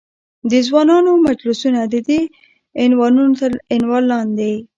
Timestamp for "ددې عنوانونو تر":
1.93-3.51